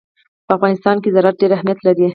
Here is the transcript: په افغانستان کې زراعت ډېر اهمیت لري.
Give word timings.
په 0.45 0.51
افغانستان 0.57 0.95
کې 1.01 1.09
زراعت 1.15 1.35
ډېر 1.41 1.51
اهمیت 1.57 1.79
لري. 1.83 2.07